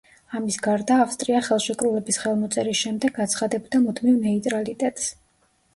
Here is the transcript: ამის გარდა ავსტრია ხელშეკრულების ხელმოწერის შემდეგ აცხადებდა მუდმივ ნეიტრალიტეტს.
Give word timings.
ამის 0.37 0.55
გარდა 0.67 0.95
ავსტრია 1.03 1.41
ხელშეკრულების 1.49 2.19
ხელმოწერის 2.23 2.83
შემდეგ 2.87 3.21
აცხადებდა 3.27 3.85
მუდმივ 3.87 4.21
ნეიტრალიტეტს. 4.27 5.17